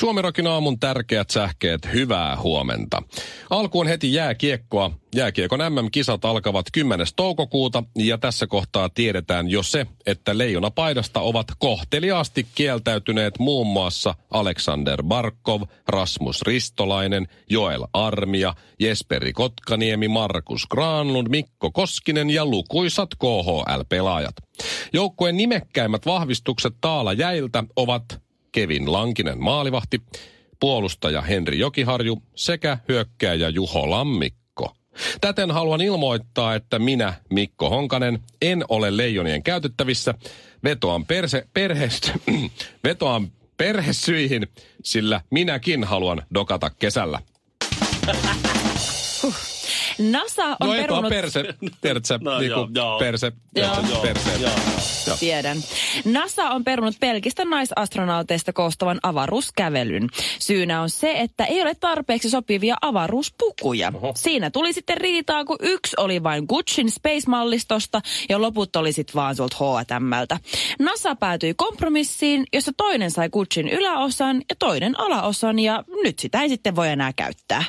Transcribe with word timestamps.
Suomirokin 0.00 0.46
aamun 0.46 0.78
tärkeät 0.78 1.30
sähkeet, 1.30 1.88
hyvää 1.92 2.36
huomenta. 2.36 3.02
Alkuun 3.50 3.86
heti 3.86 4.12
jääkiekkoa. 4.12 4.90
Jääkiekon 5.14 5.60
MM-kisat 5.60 6.24
alkavat 6.24 6.66
10. 6.72 7.06
toukokuuta 7.16 7.84
ja 7.96 8.18
tässä 8.18 8.46
kohtaa 8.46 8.88
tiedetään 8.88 9.50
jo 9.50 9.62
se, 9.62 9.86
että 10.06 10.38
leijona 10.38 10.70
paidasta 10.70 11.20
ovat 11.20 11.46
kohteliaasti 11.58 12.46
kieltäytyneet 12.54 13.38
muun 13.38 13.66
muassa 13.66 14.14
Aleksander 14.30 15.02
Barkov, 15.02 15.62
Rasmus 15.88 16.42
Ristolainen, 16.42 17.28
Joel 17.50 17.86
Armia, 17.92 18.54
Jesperi 18.78 19.32
Kotkaniemi, 19.32 20.08
Markus 20.08 20.66
Granlund, 20.66 21.28
Mikko 21.28 21.70
Koskinen 21.70 22.30
ja 22.30 22.46
lukuisat 22.46 23.08
KHL-pelaajat. 23.14 24.34
Joukkueen 24.92 25.36
nimekkäimmät 25.36 26.06
vahvistukset 26.06 26.74
taala 26.80 27.12
jäiltä 27.12 27.64
ovat 27.76 28.29
Kevin 28.52 28.92
Lankinen 28.92 29.42
maalivahti, 29.42 30.02
puolustaja 30.60 31.22
Henri 31.22 31.58
Jokiharju 31.58 32.22
sekä 32.34 32.78
hyökkääjä 32.88 33.48
Juho 33.48 33.90
Lammikko. 33.90 34.74
Täten 35.20 35.50
haluan 35.50 35.80
ilmoittaa, 35.80 36.54
että 36.54 36.78
minä, 36.78 37.14
Mikko 37.30 37.70
Honkanen, 37.70 38.18
en 38.42 38.64
ole 38.68 38.96
leijonien 38.96 39.42
käytettävissä. 39.42 40.14
Vetoan 40.64 41.06
perse, 41.06 41.46
perhestä, 41.54 42.12
vetoan 42.84 43.32
perhesyihin, 43.56 44.46
sillä 44.84 45.20
minäkin 45.30 45.84
haluan 45.84 46.22
dokata 46.34 46.70
kesällä. 46.70 47.18
NASA 50.00 50.44
on 50.60 50.68
No 50.68 50.72
perunut... 50.72 51.08
perse, 51.10 51.54
perse, 51.80 52.18
No 52.20 52.38
niinku 52.38 52.58
joo, 52.58 52.68
joo. 52.74 52.98
perse, 52.98 53.32
Joo. 53.56 53.68
perse, 53.76 54.00
perse. 54.02 54.42
Joo. 54.42 54.52
Joo. 55.06 55.16
Tiedän. 55.20 55.58
NASA 56.04 56.50
on 56.50 56.64
perunut 56.64 56.94
pelkistä 57.00 57.44
naisastronauteista 57.44 58.52
koostuvan 58.52 58.98
avaruuskävelyn. 59.02 60.08
Syynä 60.38 60.82
on 60.82 60.90
se, 60.90 61.12
että 61.12 61.44
ei 61.44 61.62
ole 61.62 61.74
tarpeeksi 61.74 62.30
sopivia 62.30 62.76
avaruuspukuja. 62.82 63.92
Oho. 63.94 64.12
Siinä 64.16 64.50
tuli 64.50 64.72
sitten 64.72 64.96
riitaa, 64.96 65.44
kun 65.44 65.56
yksi 65.60 65.96
oli 65.98 66.22
vain 66.22 66.44
Gucciin 66.48 66.90
Space-mallistosta 66.90 68.00
ja 68.28 68.40
loput 68.40 68.76
oli 68.76 68.92
sitten 68.92 69.14
vaan 69.14 69.36
sulta 69.36 69.56
H&Mltä. 69.56 70.38
NASA 70.78 71.16
päätyi 71.16 71.54
kompromissiin, 71.54 72.44
jossa 72.52 72.72
toinen 72.76 73.10
sai 73.10 73.28
Gucciin 73.28 73.68
yläosan 73.68 74.36
ja 74.36 74.56
toinen 74.58 75.00
alaosan 75.00 75.58
ja 75.58 75.84
nyt 76.02 76.18
sitä 76.18 76.42
ei 76.42 76.48
sitten 76.48 76.76
voi 76.76 76.88
enää 76.88 77.12
käyttää. 77.12 77.64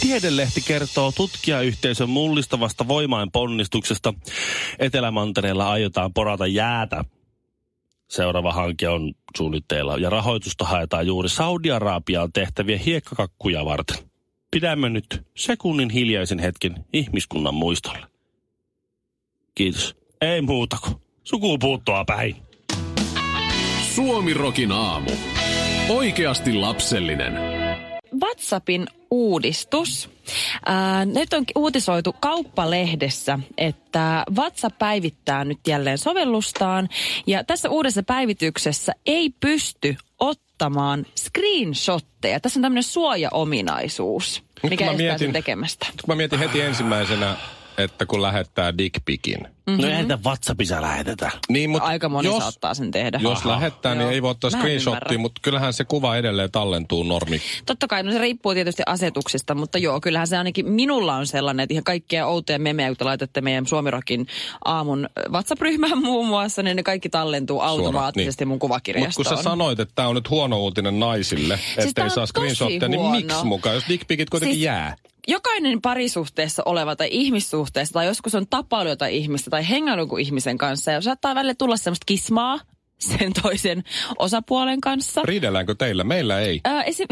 Tiedelehti 0.00 0.60
kertoo 0.60 1.12
tutkijayhteisön 1.12 2.10
mullistavasta 2.10 2.88
voimain 2.88 3.30
ponnistuksesta. 3.30 4.14
Etelämantereella 4.78 5.70
aiotaan 5.70 6.12
porata 6.12 6.46
jäätä. 6.46 7.04
Seuraava 8.08 8.52
hanke 8.52 8.88
on 8.88 9.14
suunnitteilla 9.36 9.96
ja 9.96 10.10
rahoitusta 10.10 10.64
haetaan 10.64 11.06
juuri 11.06 11.28
Saudi-Arabiaan 11.28 12.32
tehtäviä 12.32 12.78
hiekkakakkuja 12.78 13.64
varten. 13.64 13.96
Pidämme 14.50 14.88
nyt 14.88 15.22
sekunnin 15.36 15.90
hiljaisen 15.90 16.38
hetken 16.38 16.84
ihmiskunnan 16.92 17.54
muistolle. 17.54 18.06
Kiitos. 19.54 19.96
Ei 20.20 20.42
muuta 20.42 20.76
kuin 20.84 20.96
sukupuuttoa 21.24 22.04
päin. 22.04 22.36
Suomirokin 23.94 24.72
aamu. 24.72 25.10
Oikeasti 25.88 26.52
lapsellinen. 26.52 27.47
WhatsAppin 28.38 28.86
uudistus. 29.10 30.10
Ää, 30.66 31.04
nyt 31.04 31.32
on 31.32 31.44
uutisoitu 31.56 32.12
kauppalehdessä, 32.20 33.38
että 33.58 34.24
WhatsApp 34.36 34.78
päivittää 34.78 35.44
nyt 35.44 35.58
jälleen 35.66 35.98
sovellustaan. 35.98 36.88
Ja 37.26 37.44
tässä 37.44 37.70
uudessa 37.70 38.02
päivityksessä 38.02 38.92
ei 39.06 39.30
pysty 39.40 39.96
ottamaan 40.18 41.06
screenshotteja. 41.16 42.40
Tässä 42.40 42.58
on 42.58 42.62
tämmöinen 42.62 42.82
suojaominaisuus, 42.82 44.42
mikä 44.62 44.84
estää 44.84 44.96
mietin- 44.96 45.18
sen 45.18 45.32
tekemästä. 45.32 45.86
Kun 45.86 46.14
mä 46.14 46.14
mietin 46.14 46.38
heti 46.38 46.60
ensimmäisenä, 46.60 47.36
että 47.78 48.06
kun 48.06 48.22
lähettää 48.22 48.78
dickpikin. 48.78 49.38
Mm-hmm. 49.40 49.82
No 49.82 49.88
eihän 49.88 50.08
tätä 50.08 50.22
WhatsAppissa 50.24 50.82
lähetetä. 50.82 51.30
Niin, 51.48 51.70
mutta 51.70 51.88
Aika 51.88 52.08
moni 52.08 52.28
jos, 52.28 52.38
saattaa 52.38 52.74
sen 52.74 52.90
tehdä. 52.90 53.20
Jos 53.22 53.44
lähettää, 53.44 53.94
niin 53.94 54.02
Joo. 54.02 54.10
ei 54.10 54.22
voi 54.22 54.30
ottaa 54.30 54.50
screenshottia, 54.50 55.18
mutta 55.18 55.40
kyllähän 55.44 55.72
se 55.72 55.84
kuva 55.84 56.16
edelleen 56.16 56.50
tallentuu 56.50 57.02
normi. 57.02 57.40
Totta 57.66 57.86
kai, 57.86 58.02
no 58.02 58.12
se 58.12 58.18
riippuu 58.18 58.54
tietysti 58.54 58.82
asetuksista, 58.86 59.54
mutta 59.54 59.78
joo, 59.78 60.00
kyllähän 60.00 60.26
se 60.26 60.36
ainakin 60.38 60.70
minulla 60.70 61.14
on 61.14 61.26
sellainen, 61.26 61.64
että 61.64 61.74
ihan 61.74 61.84
kaikkia 61.84 62.26
outoja 62.26 62.58
memejä, 62.58 62.88
kun 62.88 62.96
te 62.96 63.04
laitatte 63.04 63.40
meidän 63.40 63.66
Suomirokin 63.66 64.26
aamun 64.64 65.08
WhatsApp-ryhmään 65.30 65.98
muun 65.98 66.26
muassa, 66.28 66.62
niin 66.62 66.76
ne 66.76 66.82
kaikki 66.82 67.08
tallentuu 67.08 67.60
automaattisesti 67.60 68.44
mun 68.44 68.54
Mutta 68.54 68.60
kun 68.60 68.68
kuvakirjastoon. 68.68 69.36
sä 69.36 69.42
sanoit, 69.42 69.80
että 69.80 69.92
tämä 69.94 70.08
on 70.08 70.14
nyt 70.14 70.30
huono 70.30 70.58
uutinen 70.58 71.00
naisille, 71.00 71.58
Siis 71.74 71.86
ettei 71.86 72.10
saa 72.10 72.26
screenshottia, 72.26 72.88
niin 72.88 73.10
miksi 73.10 73.44
mukaan, 73.44 73.74
jos 73.74 73.84
dickpikit 73.88 74.30
kuitenkin 74.30 74.54
Siis- 74.56 74.64
jää? 74.64 74.96
Jokainen 75.28 75.82
parisuhteessa 75.82 76.62
oleva 76.66 76.96
tai 76.96 77.08
ihmissuhteessa 77.10 77.92
tai 77.92 78.06
joskus 78.06 78.34
on 78.34 78.46
tapailu 78.50 78.88
jotain 78.88 79.14
ihmistä 79.14 79.50
tai 79.50 79.68
hengailu 79.68 80.16
ihmisen 80.16 80.58
kanssa 80.58 80.90
ja 80.90 81.00
saattaa 81.00 81.34
välillä 81.34 81.54
tulla 81.54 81.76
semmoista 81.76 82.04
kismaa 82.06 82.60
sen 82.98 83.32
toisen 83.42 83.84
osapuolen 84.18 84.80
kanssa. 84.80 85.22
Riidelläänkö 85.24 85.74
teillä? 85.74 86.04
Meillä 86.04 86.40
ei. 86.40 86.60
Ää, 86.64 86.82
esim... 86.90 87.06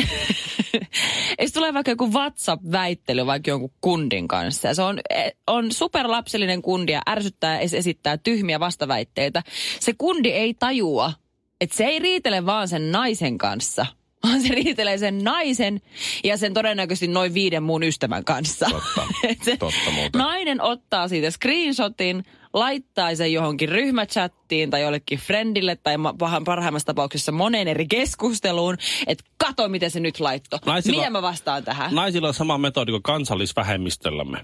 Jos 1.40 1.52
tulee 1.52 1.74
vaikka 1.74 1.90
joku 1.90 2.12
WhatsApp-väittely 2.12 3.26
vaikka 3.26 3.50
jonkun 3.50 3.72
kundin 3.80 4.28
kanssa. 4.28 4.74
Se 4.74 4.82
on, 4.82 5.00
e, 5.10 5.30
on 5.46 5.72
superlapsellinen 5.72 6.62
kundi 6.62 6.92
ja 6.92 7.02
ärsyttää 7.08 7.54
ja 7.54 7.60
es- 7.60 7.76
esittää 7.76 8.16
tyhmiä 8.16 8.60
vastaväitteitä. 8.60 9.42
Se 9.80 9.92
kundi 9.98 10.28
ei 10.28 10.54
tajua, 10.54 11.12
että 11.60 11.76
se 11.76 11.84
ei 11.84 11.98
riitele 11.98 12.46
vaan 12.46 12.68
sen 12.68 12.92
naisen 12.92 13.38
kanssa, 13.38 13.86
vaan 14.28 14.42
se 14.42 14.48
riitelee 14.48 14.98
sen 14.98 15.24
naisen 15.24 15.80
ja 16.24 16.36
sen 16.36 16.54
todennäköisesti 16.54 17.08
noin 17.08 17.34
viiden 17.34 17.62
muun 17.62 17.82
ystävän 17.82 18.24
kanssa. 18.24 18.66
Totta. 18.70 19.06
Se 19.44 19.56
Totta 19.56 19.90
muuten. 19.94 20.18
Nainen 20.18 20.60
ottaa 20.60 21.08
siitä 21.08 21.30
screenshotin, 21.30 22.24
laittaa 22.54 23.14
sen 23.14 23.32
johonkin 23.32 23.68
ryhmächattiin 23.68 24.70
tai 24.70 24.82
jollekin 24.82 25.18
friendille 25.18 25.76
tai 25.76 25.94
pahan- 26.18 26.44
parhaimmassa 26.44 26.86
tapauksessa 26.86 27.32
moneen 27.32 27.68
eri 27.68 27.86
keskusteluun, 27.86 28.76
että 29.06 29.24
kato 29.36 29.68
miten 29.68 29.90
se 29.90 30.00
nyt 30.00 30.20
laitto. 30.20 30.58
Naisilla- 30.66 30.96
Miten 30.96 31.12
mä 31.12 31.22
vastaan 31.22 31.64
tähän? 31.64 31.94
Naisilla 31.94 32.28
on 32.28 32.34
sama 32.34 32.58
metodi 32.58 32.90
kuin 32.92 33.02
kansallisvähemmistöllämme. 33.02 34.38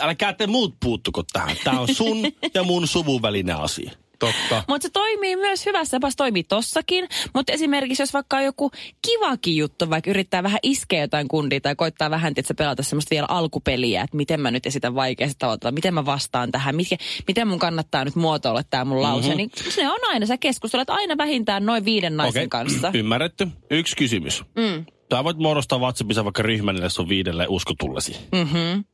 Älkää 0.00 0.32
te 0.32 0.46
muut 0.46 0.74
puuttuko 0.80 1.22
tähän. 1.32 1.56
Tämä 1.64 1.80
on 1.80 1.94
sun 1.94 2.16
ja 2.54 2.62
mun 2.62 2.86
suvun 2.88 3.22
välinen 3.22 3.56
asia. 3.56 3.90
Totta. 4.20 4.64
Mutta 4.68 4.82
se 4.88 4.90
toimii 4.92 5.36
myös 5.36 5.66
hyvässä 5.66 5.96
tapassa, 5.96 6.16
toimii 6.16 6.44
tossakin. 6.44 7.08
Mutta 7.34 7.52
esimerkiksi 7.52 8.02
jos 8.02 8.14
vaikka 8.14 8.36
on 8.36 8.44
joku 8.44 8.70
kivakin 9.06 9.56
juttu, 9.56 9.90
vaikka 9.90 10.10
yrittää 10.10 10.42
vähän 10.42 10.58
iskeä 10.62 11.00
jotain 11.00 11.28
kundia 11.28 11.60
tai 11.60 11.76
koittaa 11.76 12.10
vähän, 12.10 12.32
että 12.36 12.54
pelata 12.54 12.82
semmoista 12.82 13.10
vielä 13.10 13.26
alkupeliä, 13.30 14.02
että 14.02 14.16
miten 14.16 14.40
mä 14.40 14.50
nyt 14.50 14.66
esitän 14.66 14.94
vaikeasti 14.94 15.36
tavalla, 15.38 15.70
miten 15.70 15.94
mä 15.94 16.06
vastaan 16.06 16.52
tähän, 16.52 16.76
miten, 16.76 16.98
miten 17.28 17.48
mun 17.48 17.58
kannattaa 17.58 18.04
nyt 18.04 18.16
muotoilla 18.16 18.62
tämä 18.70 18.84
mun 18.84 19.02
lause. 19.02 19.28
Mm-hmm. 19.28 19.36
Niin 19.36 19.50
se 19.68 19.88
on 19.88 19.98
aina, 20.08 20.26
sä 20.26 20.36
keskustelet 20.36 20.90
aina 20.90 21.16
vähintään 21.16 21.66
noin 21.66 21.84
viiden 21.84 22.16
naisen 22.16 22.40
Okei, 22.40 22.48
kanssa. 22.48 22.90
ymmärretty. 23.00 23.48
Yksi 23.70 23.96
kysymys. 23.96 24.44
Mm. 24.56 24.84
Sä 25.14 25.24
voit 25.24 25.36
muodostaa 25.36 25.78
WhatsAppissa 25.78 26.24
vaikka 26.24 26.42
ryhmän 26.42 26.74
niille 26.74 26.90
sun 26.90 27.08
viidelle 27.08 27.46
uskotullesi. 27.48 28.16
Mm-hmm. 28.32 28.84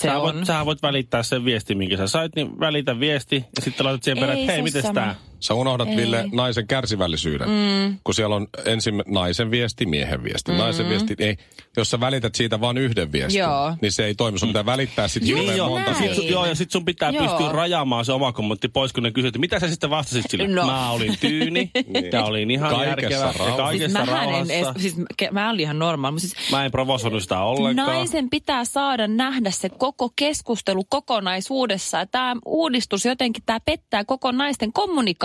Se 0.00 0.08
Sä 0.08 0.18
on. 0.18 0.22
voit, 0.34 0.46
sä 0.46 0.66
voit 0.66 0.82
välittää 0.82 1.22
sen 1.22 1.44
viestin, 1.44 1.78
minkä 1.78 1.96
sä 1.96 2.06
sait, 2.06 2.36
niin 2.36 2.60
välitä 2.60 3.00
viesti 3.00 3.36
ja 3.56 3.62
sitten 3.62 3.86
laitat 3.86 4.02
siihen 4.02 4.18
perään, 4.18 4.38
että 4.38 4.52
hei, 4.52 4.70
sama. 4.82 4.94
tää? 4.94 5.14
Sä 5.40 5.54
unohdat, 5.54 5.88
Ei. 5.88 5.96
Ville, 5.96 6.24
naisen 6.32 6.66
kärsivällisyyden. 6.66 7.48
Mm. 7.48 7.98
Kun 8.04 8.14
siellä 8.14 8.36
on 8.36 8.46
ensin 8.64 9.02
naisen 9.06 9.50
viesti, 9.50 9.86
miehen 9.86 10.24
viesti. 10.24 10.52
Mm. 10.52 10.58
Naisen 10.58 10.88
viesti, 10.88 11.14
ei, 11.18 11.36
jos 11.76 11.90
sä 11.90 12.00
välität 12.00 12.34
siitä 12.34 12.60
vain 12.60 12.78
yhden 12.78 13.12
viestin, 13.12 13.38
Joo. 13.38 13.74
niin 13.82 13.92
se 13.92 14.04
ei 14.04 14.14
toimi. 14.14 14.38
Sun 14.38 14.48
pitää 14.48 14.66
välittää 14.66 15.08
sitten 15.08 15.34
Niin 15.34 15.56
joo, 15.56 15.68
monta 15.68 15.90
sit, 15.92 16.00
viestiä. 16.02 16.22
sun- 16.22 16.30
joo, 16.32 16.46
ja 16.46 16.54
sitten 16.54 16.72
sun 16.72 16.84
pitää 16.84 17.10
Joo. 17.10 17.24
pystyä 17.26 17.52
rajaamaan 17.52 18.04
se 18.04 18.12
oma 18.12 18.32
kommentti 18.32 18.68
pois, 18.68 18.92
kun 18.92 19.02
ne 19.02 19.10
kysyt, 19.10 19.28
että 19.28 19.38
mitä 19.38 19.60
sä 19.60 19.68
sitten 19.68 19.90
vastasit 19.90 20.24
sille? 20.30 20.46
No. 20.46 20.66
Mä 20.66 20.90
olin 20.90 21.14
tyyni, 21.20 21.70
ja 22.12 22.24
olin 22.24 22.50
ihan 22.50 22.70
Kaikessa 22.70 22.88
järkevä, 22.90 23.14
ja 23.14 23.20
rauhassa. 23.20 23.56
kaikessa 23.56 23.98
siis 23.98 24.08
mähän 24.10 24.28
en 24.34 24.50
edes, 24.50 24.68
siis 24.78 24.96
mä 25.32 25.50
olin 25.50 25.60
ihan 25.60 25.78
normaali. 25.78 26.12
mutta 26.12 26.28
Siis 26.28 26.50
Mä 26.50 26.64
en 26.64 26.70
provosoinut 26.70 27.22
sitä 27.22 27.40
ollenkaan. 27.40 27.88
Naisen 27.88 28.30
pitää 28.30 28.64
saada 28.64 29.06
nähdä 29.08 29.50
se 29.50 29.68
koko 29.68 30.10
keskustelu 30.16 30.84
kokonaisuudessa. 30.88 32.06
Tämä 32.06 32.36
uudistus 32.46 33.04
jotenkin, 33.04 33.42
tämä 33.46 33.60
pettää 33.60 34.04
koko 34.04 34.32
naisten 34.32 34.72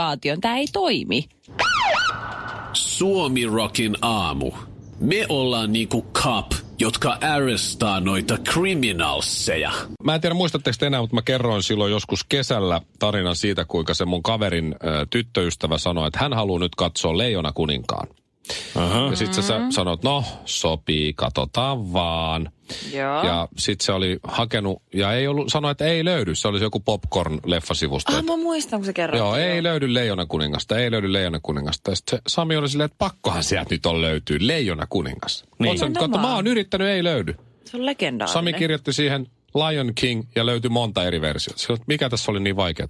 kommunikaation. 0.06 0.42
Tämä 0.42 0.58
ei 0.58 0.68
toimi. 0.74 1.26
Suomi 2.74 3.46
Rockin 3.46 3.98
aamu. 4.02 4.52
Me 5.00 5.26
ollaan 5.30 5.74
niinku 5.74 6.06
cop, 6.14 6.52
jotka 6.80 7.18
arrestaa 7.22 8.00
noita 8.00 8.38
criminalseja. 8.38 9.72
Mä 10.04 10.16
en 10.16 10.22
tiedä 10.22 10.36
muistatteko 10.36 10.76
te 10.80 10.86
enää, 10.88 11.02
mutta 11.02 11.16
mä 11.16 11.22
kerroin 11.22 11.64
silloin 11.64 11.92
joskus 11.92 12.24
kesällä 12.24 12.82
tarinan 13.00 13.36
siitä, 13.36 13.66
kuinka 13.66 13.94
se 13.94 14.06
mun 14.06 14.24
kaverin 14.24 14.76
ö, 14.84 15.06
tyttöystävä 15.10 15.78
sanoi, 15.78 16.08
että 16.08 16.20
hän 16.20 16.34
haluaa 16.34 16.60
nyt 16.60 16.76
katsoa 16.76 17.18
Leijona 17.18 17.52
kuninkaan. 17.52 18.08
Aha. 18.76 19.08
Ja 19.10 19.16
sitten 19.16 19.44
sä 19.44 19.62
sanoit, 19.70 20.04
no 20.04 20.24
sopii, 20.46 21.14
katsotaan 21.14 21.94
vaan. 21.94 22.52
Joo. 22.94 23.24
Ja 23.24 23.48
sitten 23.58 23.86
se 23.86 23.92
oli 23.92 24.20
hakenut, 24.24 24.82
ja 24.94 25.14
ei 25.14 25.28
ollut, 25.28 25.50
sanoi, 25.52 25.72
että 25.72 25.86
ei 25.86 26.06
löydy. 26.06 26.36
Se 26.36 26.48
oli 26.48 26.62
joku 26.62 26.80
popcorn-leffasivusto. 26.80 28.16
Ah, 28.16 28.24
mä 28.24 28.38
muistan, 28.38 28.80
kun 28.80 28.86
sä 28.86 28.94
kerroit. 28.94 29.20
Joo, 29.20 29.36
ei 29.36 29.64
löydy 29.64 29.94
Leijona 29.94 30.26
kuningasta, 30.26 30.78
ei 30.78 30.92
löydy 30.92 31.14
Leijona 31.14 31.40
kuningasta. 31.44 31.92
Ja 31.92 31.96
sitten 31.96 32.18
se 32.18 32.22
Sami 32.28 32.56
oli 32.56 32.70
silleen, 32.70 32.86
että 32.86 32.98
pakkohan 32.98 33.44
sieltä 33.44 33.76
nyt 33.76 33.86
on 33.86 34.02
löytyy 34.02 34.38
Leijona 34.42 34.88
kuningas. 34.90 35.44
Niin. 35.60 35.74
Nimenomaan. 35.74 36.12
katso, 36.12 36.28
mä 36.28 36.36
oon 36.36 36.48
yrittänyt, 36.48 36.88
ei 36.88 37.04
löydy. 37.04 37.36
Se 37.66 37.78
on 37.78 37.86
legendaarinen. 37.86 38.34
Sami 38.34 38.54
kirjoitti 38.54 38.94
siihen 38.94 39.28
Lion 39.56 39.92
King 39.96 40.24
ja 40.36 40.46
löytyi 40.46 40.70
monta 40.70 41.04
eri 41.04 41.22
versiota. 41.22 41.74
Että 41.74 41.86
mikä 41.88 42.10
tässä 42.10 42.32
oli 42.32 42.40
niin 42.40 42.56
vaikeaa? 42.56 42.88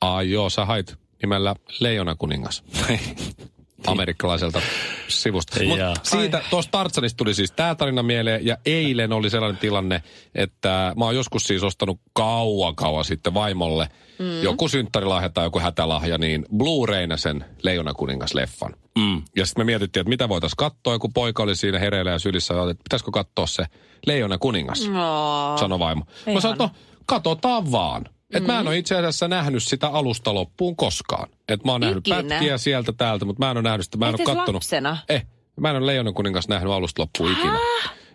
Ai 0.00 0.30
joo, 0.30 0.50
sä 0.50 0.64
hait 0.64 0.96
nimellä 1.22 1.56
Leijona 1.80 2.14
kuningas. 2.14 2.64
Amerikkalaiselta 3.86 4.60
sivusta. 5.08 5.64
Mut 5.64 5.78
Jaa. 5.78 5.94
siitä, 6.02 6.42
tuosta 6.50 6.70
Tartsanista 6.70 7.16
tuli 7.16 7.34
siis 7.34 7.52
tämä 7.52 7.74
tarina 7.74 8.02
mieleen, 8.02 8.46
ja 8.46 8.56
eilen 8.66 9.12
oli 9.12 9.30
sellainen 9.30 9.60
tilanne, 9.60 10.02
että 10.34 10.92
mä 10.96 11.04
oon 11.04 11.14
joskus 11.16 11.44
siis 11.44 11.62
ostanut 11.62 12.00
kauan 12.12 12.76
kauan 12.76 13.04
sitten 13.04 13.34
vaimolle 13.34 13.88
mm. 14.18 14.42
joku 14.42 14.68
synttärilahja 14.68 15.28
tai 15.28 15.46
joku 15.46 15.58
hätälahja, 15.60 16.18
niin 16.18 16.46
Blu-rayna 16.56 17.16
sen 17.16 17.44
Leijona 17.62 17.92
kuningas-leffan. 17.92 18.76
Mm. 18.98 19.22
Ja 19.36 19.46
sitten 19.46 19.60
me 19.60 19.64
mietittiin, 19.64 20.00
että 20.00 20.08
mitä 20.08 20.28
voitaisiin 20.28 20.56
katsoa, 20.56 20.98
kun 20.98 21.12
poika 21.12 21.42
oli 21.42 21.56
siinä 21.56 21.78
hereillä 21.78 22.10
ja 22.10 22.18
sylissä, 22.18 22.54
ja 22.54 22.70
että 22.70 22.82
pitäisikö 22.84 23.10
katsoa 23.10 23.46
se 23.46 23.64
Leijona 24.06 24.38
kuningas, 24.38 24.88
No. 24.88 25.56
sanoi 25.60 25.78
vaimo. 25.78 26.04
Mä 26.34 26.40
sanoin, 26.40 26.58
no, 26.58 26.70
katsotaan 27.06 27.72
vaan. 27.72 28.04
Et 28.34 28.46
mä 28.46 28.60
en 28.60 28.66
ole 28.68 28.78
itse 28.78 28.94
asiassa 28.96 29.28
nähnyt 29.28 29.62
sitä 29.62 29.88
alusta 29.88 30.34
loppuun 30.34 30.76
koskaan. 30.76 31.28
Et 31.48 31.64
mä 31.64 31.72
oon 31.72 31.80
nähnyt 31.80 32.08
Ikinä? 32.08 32.22
pätkiä 32.28 32.58
sieltä 32.58 32.92
täältä, 32.92 33.24
mutta 33.24 33.44
mä 33.46 33.50
en 33.50 33.56
ole 33.56 33.62
nähnyt 33.62 33.84
sitä. 33.84 33.98
Mä 33.98 34.06
en 34.08 34.10
ole 34.10 34.16
se 34.18 34.24
kattonut. 34.24 34.54
lapsena? 34.54 34.96
Eh, 35.08 35.26
mä 35.60 35.70
en 35.70 35.76
ole 35.76 35.86
Leijonan 35.86 36.14
kuningas 36.14 36.48
nähnyt 36.48 36.72
alusta 36.72 37.02
loppuun 37.02 37.32
ikinä. 37.32 37.58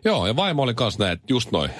Joo, 0.06 0.28
ja 0.28 0.36
vaimo 0.36 0.62
oli 0.64 0.74
kanssa 0.74 1.04
näin, 1.04 1.14
että 1.14 1.26
just 1.30 1.52
noin. 1.52 1.72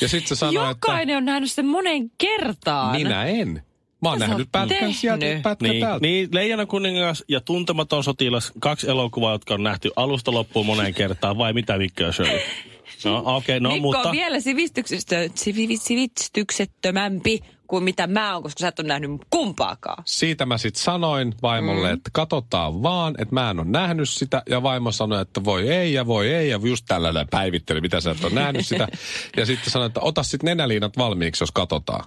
Ja 0.00 0.08
sitten 0.08 0.28
se 0.28 0.34
sanoi, 0.34 0.68
Jokainen 0.68 1.16
on 1.16 1.24
nähnyt 1.24 1.50
sen 1.52 1.66
monen 1.66 2.10
kertaan. 2.18 2.94
että 2.96 3.08
minä 3.08 3.24
en. 3.24 3.62
Mä 4.02 4.08
oon 4.08 4.18
Mitä 4.18 4.24
sä 4.26 4.28
nähnyt 4.30 4.48
pätkän 4.52 4.68
tehnyt? 4.78 4.96
sieltä, 4.96 5.26
pätkän 5.42 5.70
Niin, 5.70 5.80
täältä. 5.84 6.06
niin, 6.06 6.28
Leijona 6.32 6.66
kuningas 6.66 7.24
ja 7.28 7.40
Tuntematon 7.40 8.04
sotilas, 8.04 8.52
kaksi 8.60 8.90
elokuvaa, 8.90 9.32
jotka 9.32 9.54
on 9.54 9.62
nähty 9.62 9.90
alusta 9.96 10.32
loppuun 10.32 10.66
moneen 10.66 10.94
kertaan, 10.94 11.38
vai 11.38 11.52
mitä 11.52 11.78
Mikko 11.78 12.02
ja 12.02 12.12
Shirley? 12.12 12.40
No 13.04 13.18
okei, 13.18 13.56
okay, 13.56 13.60
no 13.60 13.70
Mikko 13.70 13.82
mutta... 13.82 14.08
on 14.08 14.12
vielä 14.12 14.40
sivistyksestä- 14.40 15.30
sivi- 15.34 15.78
sivistyksettömämpi 15.78 17.40
kuin 17.70 17.84
mitä 17.84 18.06
mä 18.06 18.34
oon, 18.34 18.42
koska 18.42 18.60
sä 18.60 18.68
et 18.68 18.78
ole 18.78 18.88
nähnyt 18.88 19.10
kumpaakaan. 19.30 20.02
Siitä 20.06 20.46
mä 20.46 20.58
sitten 20.58 20.82
sanoin 20.82 21.34
vaimolle, 21.42 21.88
mm. 21.88 21.94
että 21.94 22.10
katsotaan 22.12 22.82
vaan, 22.82 23.14
että 23.18 23.34
mä 23.34 23.50
en 23.50 23.60
ole 23.60 23.68
nähnyt 23.68 24.08
sitä. 24.08 24.42
Ja 24.48 24.62
vaimo 24.62 24.92
sanoi, 24.92 25.22
että 25.22 25.44
voi 25.44 25.68
ei 25.68 25.92
ja 25.92 26.06
voi 26.06 26.32
ei. 26.32 26.48
Ja 26.48 26.60
just 26.64 26.84
tällainen 26.88 27.26
päivitteli, 27.30 27.80
mitä 27.80 28.00
sä 28.00 28.10
et 28.10 28.24
ole 28.24 28.32
nähnyt 28.32 28.66
sitä. 28.66 28.88
Ja 29.36 29.46
sitten 29.46 29.70
sanoi, 29.70 29.86
että 29.86 30.00
ota 30.00 30.22
sitten 30.22 30.46
nenäliinat 30.48 30.96
valmiiksi, 30.98 31.42
jos 31.42 31.52
katsotaan. 31.52 32.04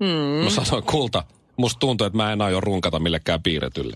Mm. 0.00 0.44
Mä 0.44 0.50
sanoin, 0.50 0.84
kulta, 0.84 1.24
musta 1.56 1.78
tuntuu, 1.78 2.06
että 2.06 2.16
mä 2.16 2.32
en 2.32 2.42
aio 2.42 2.60
runkata 2.60 2.98
millekään 2.98 3.42
piirretylle. 3.42 3.94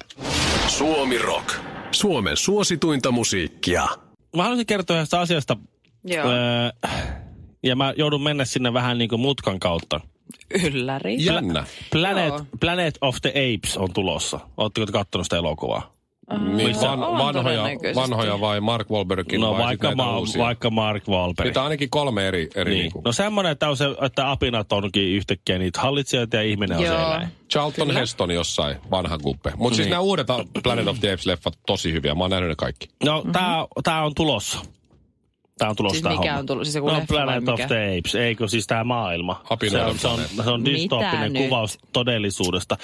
Suomi 0.69 1.19
Rock. 1.19 1.55
Suomen 1.93 2.37
suosituinta 2.37 3.11
musiikkia. 3.11 3.87
Mä 4.37 4.43
haluaisin 4.43 4.67
kertoa 4.67 4.97
yhdestä 4.97 5.21
asiasta. 5.21 5.57
Joo. 6.05 6.27
Öö, 6.31 6.91
ja 7.63 7.77
mä 7.77 7.95
joudun 7.97 8.23
mennä 8.23 8.45
sinne 8.45 8.73
vähän 8.73 8.99
niin 8.99 9.09
kuin 9.11 9.21
mutkan 9.21 9.61
kautta. 9.61 10.01
Ylläri. 10.65 11.17
Jännä. 11.25 11.65
Planet, 11.93 12.29
Joo. 12.29 12.45
Planet 12.61 12.99
of 13.01 13.17
the 13.23 13.31
Apes 13.31 13.77
on 13.77 13.93
tulossa. 13.93 14.41
Ootteko 14.57 14.87
te 14.87 14.93
kattonut 14.93 15.25
sitä 15.27 15.37
elokuvaa? 15.37 15.93
Niin, 16.39 16.69
Missä 16.69 16.89
van, 16.89 17.03
on 17.03 17.19
vanhoja, 17.19 17.63
vanhoja 17.95 18.41
vai 18.41 18.61
Mark 18.61 18.91
Wahlbergin 18.91 19.41
No 19.41 19.51
vai 19.53 19.61
vaikka, 19.61 19.95
ma- 19.95 20.19
uusia? 20.19 20.43
vaikka 20.43 20.71
Mark 20.71 21.09
Wahlberg. 21.09 21.47
Niitä 21.47 21.61
on 21.61 21.65
ainakin 21.65 21.91
kolme 21.91 22.29
eri, 22.29 22.49
eri 22.55 22.71
niin. 22.71 22.79
Niin. 22.83 22.93
Niin 22.95 23.03
No 23.05 23.13
semmoinen, 23.13 23.53
että, 23.53 23.69
on 23.69 23.77
se, 23.77 23.85
että 24.03 24.31
apinat 24.31 24.73
onkin 24.73 25.03
yhtäkkiä 25.09 25.59
niitä 25.59 25.81
hallitsijoita 25.81 26.37
ja 26.37 26.43
ihminen 26.43 26.79
on 26.79 26.85
se 26.85 26.89
Joo. 26.91 26.99
eläin. 27.07 27.29
Charlton 27.51 27.87
Kyllä. 27.87 28.01
Heston 28.01 28.31
jossain, 28.31 28.77
vanha 28.91 29.19
kuppe. 29.19 29.53
Mutta 29.57 29.77
siis 29.77 29.87
Niin. 29.87 29.91
nämä 29.91 30.01
uudet 30.01 30.27
Planet 30.63 30.87
of 30.89 31.01
the 31.01 31.15
Apes-leffat 31.15 31.59
tosi 31.67 31.93
hyviä. 31.93 32.15
Mä 32.15 32.25
oon 32.25 32.31
nähnyt 32.31 32.49
ne 32.49 32.57
kaikki. 32.57 32.89
No 33.05 33.17
mm-hmm. 33.19 33.33
tää, 33.33 33.67
tää 33.85 34.05
on 34.05 34.13
tulossa. 34.15 34.59
Tää 35.61 35.71
on 35.71 35.77
tulossa 35.77 35.95
Siis 35.95 36.05
mikä 36.19 36.31
homma. 36.31 36.39
on 36.39 36.47
tullut? 36.47 36.65
Siis 36.65 36.75
joku 36.75 36.89
no, 36.89 37.03
Planet 37.09 37.49
of 37.49 37.61
the 37.67 37.99
Apes, 37.99 38.15
eikö 38.15 38.49
siis 38.49 38.67
tää 38.67 38.85
maailma. 38.85 39.43
se 39.71 39.83
on, 39.83 39.99
se 39.99 40.09
on, 40.09 40.15
planeetta. 40.15 40.43
se 40.43 40.51
on 40.51 40.63
Mitä 40.63 40.77
dystooppinen 40.77 41.33
nyt? 41.33 41.43
kuvaus 41.43 41.79
todellisuudesta. 41.93 42.77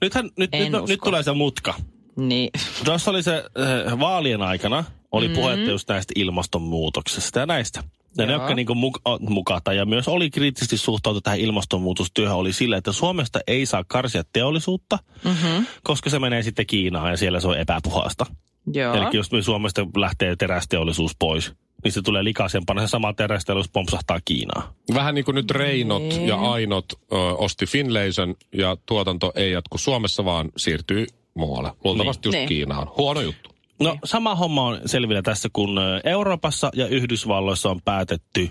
Nythän, 0.00 0.30
nyt, 0.36 0.50
En 0.52 0.72
nyt, 0.72 0.86
nyt 0.88 1.00
tulee 1.04 1.22
se 1.22 1.32
mutka. 1.32 1.74
Niin. 2.16 2.50
Tuossa 2.84 3.10
oli 3.10 3.22
se 3.22 3.44
äh, 3.86 3.98
vaalien 3.98 4.42
aikana, 4.42 4.84
oli 5.12 5.28
mm. 5.28 5.34
puhetta 5.34 5.70
just 5.70 5.88
näistä 5.88 6.12
ilmastonmuutoksesta 6.16 7.38
ja 7.38 7.46
näistä. 7.46 7.82
Ja 8.16 8.26
ne, 8.26 8.32
jotka 8.32 8.74
muka, 8.74 9.18
mukata 9.20 9.72
ja 9.72 9.86
myös 9.86 10.08
oli 10.08 10.30
kriittisesti 10.30 10.78
suhtautu 10.78 11.20
tähän 11.20 11.40
ilmastonmuutostyöhön, 11.40 12.36
oli 12.36 12.52
sillä, 12.52 12.76
että 12.76 12.92
Suomesta 12.92 13.40
ei 13.46 13.66
saa 13.66 13.84
karsia 13.88 14.22
teollisuutta, 14.32 14.98
mm-hmm. 15.24 15.66
koska 15.82 16.10
se 16.10 16.18
menee 16.18 16.42
sitten 16.42 16.66
Kiinaan 16.66 17.10
ja 17.10 17.16
siellä 17.16 17.40
se 17.40 17.48
on 17.48 17.58
epäpuhasta. 17.58 18.26
Joo. 18.74 18.94
Eli 18.94 19.04
jos 19.12 19.32
me 19.32 19.42
Suomesta 19.42 19.86
lähtee 19.96 20.36
terästeollisuus 20.36 21.12
pois, 21.18 21.52
niin 21.84 21.92
se 21.92 22.02
tulee 22.02 22.24
likaisempana. 22.24 22.80
Se 22.80 22.86
sama 22.90 23.12
terästeollisuus 23.12 23.72
pompsahtaa 23.72 24.18
Kiinaan. 24.24 24.62
Vähän 24.94 25.14
niin 25.14 25.24
kuin 25.24 25.34
nyt 25.34 25.50
Reinot 25.50 26.20
ja 26.26 26.36
Ainot 26.36 26.84
ö, 26.92 27.16
osti 27.16 27.66
Finlayson 27.66 28.34
ja 28.54 28.76
tuotanto 28.86 29.32
ei 29.34 29.52
jatku 29.52 29.78
Suomessa, 29.78 30.24
vaan 30.24 30.48
siirtyy 30.56 31.06
muualle. 31.34 31.72
Luultavasti 31.84 32.28
Niin. 32.28 32.38
just 32.38 32.38
Niin. 32.38 32.48
Kiinaan. 32.48 32.88
Huono 32.96 33.20
juttu. 33.20 33.50
No 33.80 33.96
sama 34.04 34.34
homma 34.34 34.62
on 34.62 34.80
selvillä 34.86 35.22
tässä, 35.22 35.48
kun 35.52 35.80
Euroopassa 36.04 36.70
ja 36.74 36.86
Yhdysvalloissa 36.86 37.70
on 37.70 37.80
päätetty, 37.84 38.50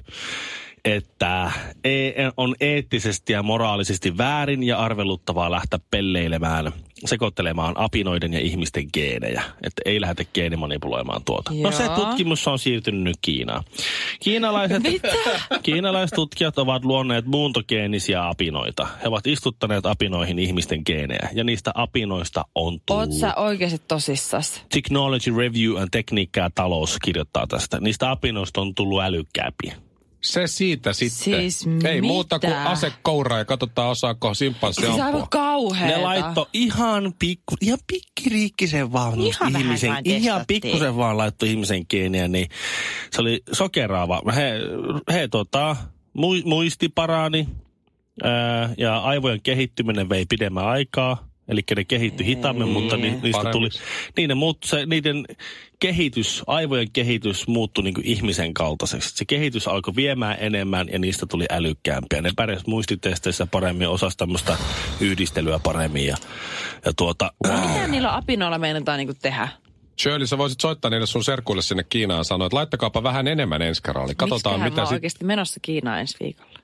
että 0.86 1.52
e- 1.84 2.12
on 2.38 2.56
eettisesti 2.60 3.34
ja 3.34 3.44
moraalisesti 3.44 4.18
väärin 4.18 4.64
ja 4.64 4.78
arveluttavaa 4.78 5.52
lähteä 5.52 5.80
pelleilemään, 5.92 6.72
sekoittelemaan 7.06 7.74
apinoiden 7.78 8.34
ja 8.34 8.40
ihmisten 8.40 8.88
geenejä. 8.94 9.44
Että 9.64 9.82
ei 9.86 10.02
lähdetä 10.02 10.24
geenimanipuloimaan 10.34 11.22
tuota. 11.26 11.52
No 11.62 11.72
se 11.72 11.84
Joo. 11.84 11.96
tutkimus 11.96 12.48
on 12.48 12.60
siirtynyt 12.60 13.04
nyt 13.04 13.18
Kiinaan. 13.22 13.64
Kiinalaiset, 14.24 14.84
kiinalaiset 15.64 16.16
tutkijat 16.16 16.58
ovat 16.58 16.86
luonneet 16.86 17.26
muuntogeenisiä 17.26 18.28
apinoita. 18.28 18.88
He 19.04 19.08
ovat 19.08 19.28
istuttaneet 19.28 19.86
apinoihin 19.86 20.40
ihmisten 20.40 20.82
geenejä 20.86 21.30
ja 21.34 21.44
niistä 21.44 21.72
apinoista 21.74 22.46
on 22.56 22.80
tullut. 22.86 23.04
Oot 23.04 23.14
sä 23.14 23.36
oikeasti 23.36 23.82
tosissas? 23.88 24.64
Technology 24.74 25.38
Review 25.38 25.78
and 25.78 25.88
Tekniikka 25.92 26.40
ja 26.40 26.50
talous 26.56 26.98
kirjoittaa 27.04 27.48
tästä. 27.48 27.80
Niistä 27.80 28.12
apinoista 28.12 28.62
on 28.62 28.76
tullut 28.76 29.02
älykkäämpiä. 29.02 29.76
Se 30.22 30.48
siitä 30.48 30.94
sitten. 30.94 31.24
Siis 31.24 31.68
ei 31.86 32.02
muuta 32.02 32.40
kuin 32.40 32.54
mitä? 32.54 32.70
ase 32.70 32.94
kouraa 33.02 33.38
ja 33.38 33.46
katsotaan 33.46 33.90
osaako 33.90 34.34
simpanssi 34.34 34.82
Siis 34.82 35.00
ampua. 35.00 35.28
Kauheeta. 35.58 35.98
Ne 35.98 36.04
laitto 36.04 36.50
ihan 36.54 37.14
pikku, 37.20 37.56
ihan 37.62 37.80
pikkiriikkisen 37.88 38.94
vaan 38.94 39.22
Ihan 39.22 39.56
ihmisen, 39.60 39.90
vaan 39.90 40.02
ihan 40.06 40.46
pikkusen 40.48 40.98
vaan 40.98 41.18
laittoi 41.18 41.50
ihmisen 41.50 41.86
geeniä, 41.90 42.28
niin 42.28 42.50
se 43.12 43.22
oli 43.22 43.44
sokeraava. 43.52 44.22
He, 44.36 44.52
he 45.14 45.28
tota, 45.28 45.76
mu- 46.18 46.46
muisti 46.46 46.90
parani 46.90 47.48
ää, 48.24 48.74
ja 48.78 48.98
aivojen 48.98 49.42
kehittyminen 49.42 50.10
vei 50.10 50.26
pidemmän 50.26 50.68
aikaa 50.68 51.28
Eli 51.48 51.62
ne 51.76 51.84
kehittyi 51.84 52.26
hitaammin, 52.26 52.68
mutta 52.68 52.98
ni, 52.98 53.02
niistä 53.02 53.22
tuli, 53.22 53.44
paremmiksi. 53.44 53.80
niin 54.18 54.28
ne 54.28 54.34
muut, 54.34 54.58
se, 54.66 54.86
niiden 54.86 55.26
kehitys, 55.80 56.44
aivojen 56.48 56.92
kehitys 56.92 57.48
muuttui 57.48 57.84
niin 57.84 57.96
ihmisen 58.04 58.54
kaltaiseksi. 58.54 59.10
Se 59.16 59.26
kehitys 59.26 59.68
alkoi 59.68 59.96
viemään 59.96 60.38
enemmän 60.40 60.88
ja 60.92 61.00
niistä 61.00 61.26
tuli 61.26 61.46
älykkäämpiä. 61.50 62.22
Ne 62.22 62.32
pärjäs 62.36 62.68
muistitesteissä 62.68 63.48
paremmin, 63.52 63.88
osasi 63.88 64.18
tämmöistä 64.18 64.58
yhdistelyä 65.00 65.60
paremmin. 65.64 66.06
Ja, 66.06 66.18
ja 66.86 66.94
tuota, 66.98 67.32
Mitä 67.48 67.88
niillä 67.88 68.16
apinoilla 68.16 68.58
meinataan 68.58 68.98
niinku 68.98 69.14
tehdä? 69.22 69.48
Shirley, 70.02 70.28
sä 70.28 70.38
voisit 70.38 70.62
soittaa 70.62 70.92
niille 70.92 71.08
sun 71.08 71.24
serkuille 71.24 71.62
sinne 71.62 71.84
Kiinaan 71.84 72.20
ja 72.20 72.24
sanoa, 72.24 72.46
että 72.46 72.56
laittakaapa 72.56 73.04
vähän 73.04 73.28
enemmän 73.28 73.62
ensi 73.62 73.84
kerralla. 73.84 74.14
Katsotaan, 74.18 74.60
mä 74.60 74.70
mitä 74.70 74.86
sit... 74.86 74.94
oikeasti 74.94 75.26
menossa 75.26 75.60
Kiinaan 75.62 76.00
ensi 76.00 76.18
viikolla? 76.20 76.60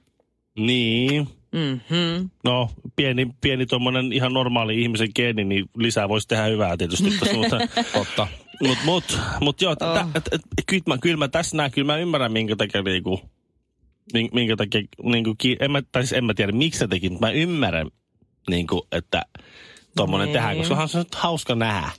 niin, 0.57 1.27
Mm-hmm. 1.53 2.29
No, 2.43 2.69
pieni, 2.95 3.27
pieni 3.41 3.65
tuommoinen 3.65 4.13
ihan 4.13 4.33
normaali 4.33 4.81
ihmisen 4.81 5.09
geeni, 5.15 5.43
niin 5.43 5.65
lisää 5.77 6.09
voisi 6.09 6.27
tehdä 6.27 6.43
hyvää 6.45 6.77
tietysti. 6.77 7.09
mutta, 7.33 7.57
Totta. 7.93 8.27
Mut, 8.61 8.77
mut, 8.85 9.19
mut 9.41 9.61
joo, 9.61 9.75
oh. 9.81 9.97
et, 10.15 10.29
et, 10.31 10.41
kyllä, 10.65 10.83
mä, 10.87 10.97
kyllä 10.97 11.17
mä 11.17 11.27
tässä 11.27 11.57
näen, 11.57 11.71
kyllä 11.71 11.85
mä 11.93 11.97
ymmärrän, 11.97 12.31
minkä 12.31 12.55
takia 12.55 12.81
niinku, 12.83 13.21
min- 14.13 14.29
minkä 14.33 14.55
takia, 14.55 14.81
niinku, 15.03 15.35
ki- 15.37 15.57
en 15.59 15.71
mä, 15.71 15.81
tai 15.91 16.01
siis 16.03 16.13
en 16.13 16.25
mä 16.25 16.33
tiedä, 16.33 16.51
miksi 16.51 16.79
se 16.79 16.87
teki, 16.87 17.09
mutta 17.09 17.25
mä 17.27 17.31
ymmärrän, 17.31 17.87
niinku, 18.49 18.87
että 18.91 19.21
tuommoinen 19.95 20.25
Niin. 20.27 20.33
tehdään, 20.33 20.57
koska 20.57 20.73
onhan 20.73 20.89
se 20.89 20.97
nyt 20.97 21.15
hauska 21.15 21.55
nähdä. 21.55 21.89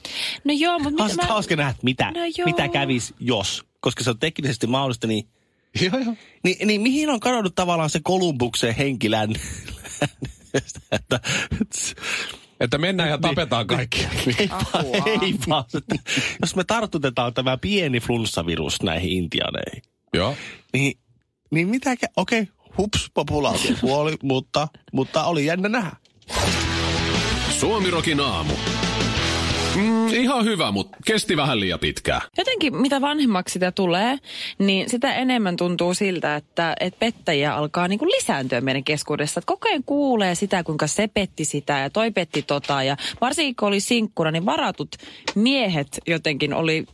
No 0.45 0.53
joo, 0.57 0.79
mutta 0.79 1.05
mitä 1.05 1.23
mä... 1.23 1.29
hauska 1.29 1.57
nähdä, 1.57 1.71
että 1.71 1.85
mitä, 1.85 2.11
No 2.11 2.21
joo. 2.39 2.45
mitä 2.47 2.69
kävisi, 2.69 3.15
jos. 3.21 3.65
Koska 3.81 4.05
se 4.05 4.11
on 4.11 4.19
teknisesti 4.19 4.67
mahdollista, 4.67 5.07
niin, 5.07 5.29
Joo, 5.81 5.99
joo. 6.05 6.15
niin, 6.45 6.69
niin 6.69 6.81
mihin 6.81 7.11
on 7.11 7.21
kadonnut 7.21 7.55
tavallaan 7.55 7.91
se 7.91 8.01
Kolumbuksen 8.03 8.75
henkilän? 8.75 9.33
että, 10.93 11.21
Että 12.61 12.79
mennään 12.79 13.09
ja 13.09 13.19
tapetaan 13.19 13.67
kaikki. 13.67 14.07
Ei 14.39 14.49
vaan, 14.49 14.63
Apua. 14.73 14.97
ei 15.23 15.35
vaan. 15.49 15.65
Että 15.75 15.97
Jos 16.43 16.57
me 16.57 16.65
tartutetaan 16.65 17.35
tämä 17.35 17.57
pieni 17.57 18.01
flunssavirus 18.01 18.83
näihin 18.83 19.11
intianeihin, 19.13 19.83
Joo. 20.15 20.37
niin, 20.73 20.99
niin 21.51 21.69
mitä... 21.69 21.91
Okei, 22.17 22.41
okay, 22.41 22.55
hups, 22.79 23.11
populaatio 23.15 23.77
kuoli, 23.81 24.17
mutta, 24.23 24.69
mutta 24.93 25.25
oli 25.25 25.47
jännä 25.47 25.69
nähdä. 25.69 25.97
Suomirokin 27.51 28.21
aamu. 28.21 28.55
Mm, 29.77 30.09
ihan 30.09 30.45
hyvä, 30.45 30.71
mutta 30.71 30.97
kesti 31.07 31.37
vähän 31.37 31.61
liian 31.61 31.79
pitkään. 31.79 32.21
Jotenkin 32.39 32.77
mitä 32.77 33.01
vanhemmaksi 33.01 33.53
sitä 33.53 33.73
tulee, 33.73 34.19
niin 34.59 34.91
sitä 34.91 35.15
enemmän 35.15 35.57
tuntuu 35.57 35.95
siltä, 35.95 36.37
että, 36.37 36.77
että 36.81 36.99
pettäjiä 36.99 37.55
alkaa 37.55 37.89
niin 37.89 37.99
kuin 37.99 38.09
lisääntyä 38.09 38.61
meidän 38.61 38.85
keskuudessa. 38.85 39.39
Että 39.39 39.47
koko 39.47 39.69
ajan 39.69 39.85
kuulee 39.85 40.35
sitä, 40.35 40.65
kuinka 40.65 40.87
se 40.87 41.09
petti 41.09 41.45
sitä 41.45 41.79
ja 41.79 41.91
toi 41.91 42.11
petti 42.11 42.43
tota. 42.43 42.83
Ja 42.83 42.97
varsinkin 43.21 43.57
kun 43.57 43.69
oli 43.69 43.81
sinkkuna, 43.81 44.31
niin 44.31 44.47
varatut 44.47 44.97
miehet 45.35 46.01
jotenkin 46.07 46.55
oli 46.55 46.87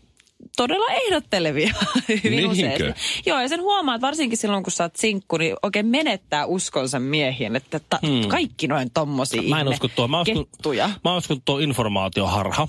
todella 0.57 0.87
ehdottelevia 0.92 1.75
hyvin 2.25 2.30
Niinkö? 2.30 2.50
usein. 2.50 2.95
Joo, 3.26 3.40
ja 3.40 3.49
sen 3.49 3.61
huomaa, 3.62 3.95
että 3.95 4.07
varsinkin 4.07 4.38
silloin, 4.38 4.62
kun 4.62 4.73
sä 4.73 4.85
oot 4.85 4.97
sinkku, 4.97 5.37
niin 5.37 5.54
oikein 5.62 5.87
menettää 5.87 6.47
uskonsa 6.47 7.00
miehiin, 7.00 7.57
että 7.57 7.80
ta- 7.90 7.99
hmm. 8.07 8.28
kaikki 8.28 8.66
noin 8.69 8.90
tommosia 8.90 9.42
Mä 9.42 9.61
en 9.61 9.66
ihme 9.66 9.75
usko 9.75 9.88
tuo. 9.88 10.09
Mä 10.09 10.21
uskon, 10.21 10.47
kettuja. 10.47 10.90
mä 11.04 11.16
uskon 11.16 11.42
tuo 11.45 11.59
informaatioharha. 11.59 12.69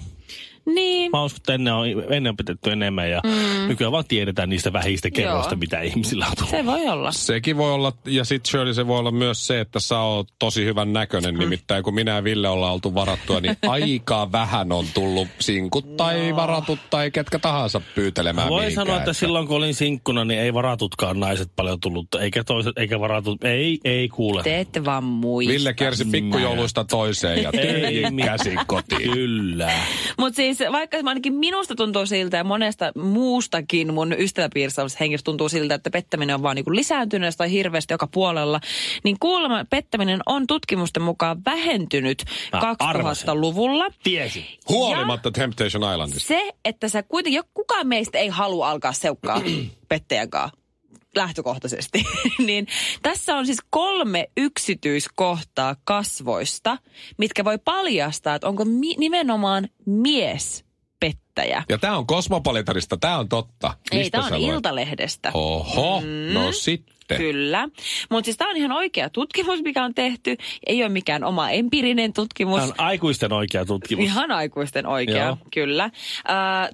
Niin, 0.66 1.12
Mä 1.12 1.24
uskon, 1.24 1.38
että 1.38 1.54
ennen 1.54 1.74
on, 1.74 1.88
ennen 2.10 2.30
on 2.30 2.38
pidetty 2.38 2.72
enemmän 2.72 3.10
ja 3.10 3.22
mm. 3.24 3.68
nykyään 3.68 3.92
vaan 3.92 4.06
tiedetään 4.08 4.50
niistä 4.50 4.74
vähistä 4.74 5.10
kerroista, 5.12 5.54
Joo. 5.54 5.60
mitä 5.60 5.82
ihmisillä 5.82 6.26
on 6.28 6.34
tullut. 6.36 6.52
se 6.52 6.66
voi 6.66 6.88
olla. 6.88 7.12
Sekin 7.12 7.58
voi 7.58 7.72
olla, 7.74 7.94
ja 8.06 8.26
sitten 8.26 8.52
Shirley 8.52 8.74
se 8.74 8.88
voi 8.88 9.00
olla 9.00 9.12
myös 9.12 9.48
se, 9.48 9.60
että 9.60 9.80
sä 9.80 10.00
oot 10.00 10.28
tosi 10.40 10.66
hyvän 10.66 10.94
näköinen. 10.94 11.36
Nimittäin 11.36 11.84
kun 11.84 11.94
minä 11.94 12.12
ja 12.16 12.24
Ville 12.24 12.50
ollaan 12.50 12.74
oltu 12.74 12.96
varattua, 12.96 13.40
niin 13.42 13.58
aika 13.68 14.32
vähän 14.32 14.72
on 14.72 14.86
tullut 14.94 15.28
sinkut 15.40 15.98
tai 15.98 16.36
varatut 16.36 16.80
tai 16.90 17.12
ketkä 17.12 17.40
tahansa 17.40 17.82
pyytelemään 17.96 18.50
Voi 18.50 18.62
mihinkään. 18.62 18.88
sanoa, 18.88 19.00
että 19.00 19.14
silloin 19.14 19.48
kun 19.48 19.58
olin 19.58 19.76
sinkkuna, 19.76 20.26
niin 20.26 20.40
ei 20.40 20.54
varatutkaan 20.54 21.20
naiset 21.20 21.52
paljon 21.56 21.80
tullut, 21.80 22.08
eikä 22.20 22.44
toiset, 22.44 22.78
eikä 22.78 23.00
varatut, 23.00 23.44
ei, 23.44 23.80
ei 23.84 24.10
kuule. 24.10 24.44
Te 24.44 24.60
ette 24.60 24.86
vaan 24.86 25.04
muista. 25.04 25.54
Ville 25.54 25.74
kiersi 25.74 26.06
pikkujouluista 26.06 26.84
toiseen 26.84 27.44
ja 27.44 27.52
tyhjin 27.52 28.18
käsin 28.18 28.60
kotiin. 28.68 29.12
Kyllä. 29.12 29.72
Mutta 30.18 30.36
siis 30.36 30.51
vaikka 30.72 30.98
ainakin 31.06 31.34
minusta 31.34 31.76
tuntuu 31.76 32.06
siltä 32.06 32.38
ja 32.38 32.44
monesta 32.44 32.92
muustakin 32.98 33.94
mun 33.94 34.16
ystäväpiirissä 34.20 34.82
henkilöstä 35.00 35.26
tuntuu 35.26 35.50
siltä, 35.50 35.76
että 35.76 35.90
pettäminen 35.90 36.36
on 36.36 36.44
vaan 36.44 36.56
niinku 36.56 36.76
lisääntynyt 36.76 37.38
tai 37.38 37.52
hirveästi 37.52 37.94
joka 37.94 38.08
puolella, 38.08 38.60
niin 39.04 39.18
kuulemma 39.20 39.66
pettäminen 39.70 40.20
on 40.26 40.48
tutkimusten 40.48 41.04
mukaan 41.04 41.42
vähentynyt 41.46 42.24
Mä 42.54 42.76
arvasin. 42.80 43.30
2000-luvulla. 43.30 43.86
Tiesi. 44.04 44.60
Huolimatta 44.70 45.32
Temptation 45.32 45.94
Islandista. 45.94 46.28
Se, 46.28 46.52
että 46.66 46.90
sä 46.90 47.04
kuitenkin, 47.04 47.44
kukaan 47.54 47.88
meistä 47.88 48.18
ei 48.18 48.28
halua 48.28 48.70
alkaa 48.70 48.94
seukkaa 48.94 49.42
pettäjänkaan 49.90 50.52
lähtökohtaisesti, 51.16 52.04
niin 52.48 52.68
tässä 53.02 53.36
on 53.38 53.46
siis 53.46 53.60
kolme 53.70 54.30
yksityiskohtaa 54.38 55.76
kasvoista, 55.84 56.78
mitkä 57.18 57.46
voi 57.46 57.58
paljastaa, 57.58 58.36
että 58.36 58.48
onko 58.48 58.66
mi- 58.66 58.96
nimenomaan 58.98 59.70
mies 59.86 60.66
pettäjä. 61.00 61.64
Ja 61.70 61.78
tämä 61.78 61.98
on 61.98 62.08
kosmopolitarista, 62.08 62.98
tämä 62.98 63.18
on 63.18 63.30
totta. 63.30 63.74
Ei, 63.92 64.00
Mistä 64.00 64.18
tämä 64.18 64.30
sä 64.30 64.36
on? 64.36 64.42
Iltalehdestä. 64.42 65.32
Oho, 65.34 66.02
mm. 66.02 66.34
no 66.34 66.52
sitten. 66.52 66.96
Kyllä. 67.18 67.70
Mutta 68.10 68.26
siis 68.26 68.38
tämä 68.38 68.50
on 68.50 68.58
ihan 68.58 68.72
oikea 68.72 69.10
tutkimus, 69.10 69.62
mikä 69.64 69.84
on 69.84 69.94
tehty. 69.94 70.38
Ei 70.66 70.84
ole 70.84 70.90
mikään 70.90 71.24
oma 71.24 71.50
empiirinen 71.50 72.14
tutkimus. 72.14 72.60
Tämä 72.60 72.68
on 72.68 72.74
aikuisten 72.78 73.34
oikea 73.34 73.66
tutkimus. 73.66 74.06
Ihan 74.06 74.32
aikuisten 74.32 74.86
oikea, 74.88 75.26
Joo. 75.26 75.38
kyllä. 75.54 75.90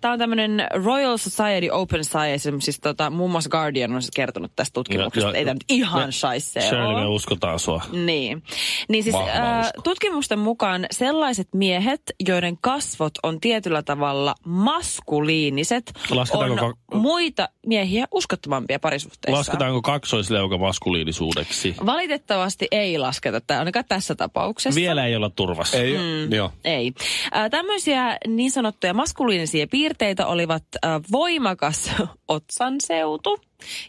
Tämä 0.02 0.12
on 0.14 0.20
tämmöinen 0.20 0.68
Royal 0.74 1.18
Society 1.18 1.70
Open 1.72 2.06
Science, 2.06 2.52
siis 2.60 2.80
tota, 2.80 3.10
muun 3.10 3.32
muassa 3.32 3.50
Guardian 3.50 3.96
on 3.96 4.02
siis 4.02 4.12
kertonut 4.16 4.52
tästä 4.56 4.74
tutkimuksesta. 4.74 5.20
Joo, 5.20 5.30
joo. 5.30 5.38
Ei 5.40 5.46
tämä 5.46 5.54
nyt 5.54 5.64
ihan 5.70 6.06
Me- 6.06 6.12
shaisee 6.12 6.62
Shirley, 6.62 6.88
me 6.96 7.02
ole. 7.02 7.08
uskotaan 7.08 7.60
sua. 7.60 7.82
Niin. 7.92 8.44
Niin 8.90 9.04
siis 9.04 9.16
Vahva 9.16 9.60
usko. 9.60 9.82
tutkimusten 9.84 10.40
mukaan 10.40 10.86
sellaiset 10.92 11.48
miehet, 11.54 12.02
joiden 12.28 12.58
kasvot 12.62 13.14
on 13.24 13.40
tietyllä 13.40 13.84
tavalla 13.84 14.36
maskuliiniset, 14.46 15.92
Lasketaanko 16.10 16.66
on 16.66 16.74
ka- 16.92 16.98
muita 16.98 17.50
miehiä 17.66 18.06
uskottavampia 18.12 18.80
parisuhteissa. 18.80 19.38
Lasketaanko 19.38 19.82
kaksoisleuka 20.28 20.58
maskuliinisuudeksi? 20.58 21.76
Valitettavasti 21.86 22.68
ei 22.72 22.98
lasketa, 22.98 23.42
tämä 23.42 23.60
ainakaan 23.60 23.86
tässä 23.90 24.16
tapauksessa. 24.16 24.80
Vielä 24.80 25.06
ei 25.06 25.16
olla 25.16 25.30
turvassa. 25.30 25.78
Ei, 25.78 25.98
mm. 25.98 26.34
joo. 26.34 26.52
Ei. 26.64 26.94
Ää, 27.32 27.50
tämmöisiä 27.50 28.18
niin 28.28 28.52
sanottuja 28.52 28.94
maskuliinisia 28.94 29.68
piirteitä 29.68 30.28
olivat 30.28 30.64
ää, 30.84 31.00
voimakas 31.12 31.92
otsanseutu. 32.28 33.40